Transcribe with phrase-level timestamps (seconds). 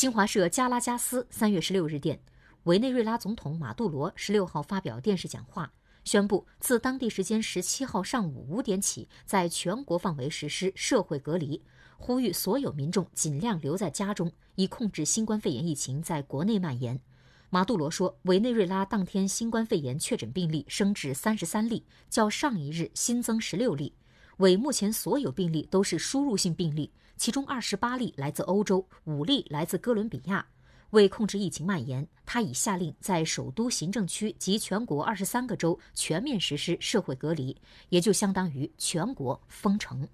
[0.00, 2.18] 新华社加拉加斯三月十六日电，
[2.62, 11.62] 委内瑞拉总统马杜罗十六号发表电视讲话，宣布自当地时间十七号上午五点起，在全国范围实施社会隔离，
[11.98, 16.98] 呼吁所有民众尽量留在家中，以控制新冠肺炎疫情在国内蔓延。
[17.50, 23.94] 马杜罗说，委内瑞拉当天新冠肺炎确诊病例升至三十三例，较上一日新增十六例。
[24.40, 30.46] 为目前所有病例都是输入性病例，其中二十八例来自欧洲，五例来自哥伦比亚。
[30.90, 37.54] 为控制疫情蔓延，他已下令在首都行政区及全国二十三个州全面实施社会隔离，
[37.90, 40.08] 也就相当于全国封城。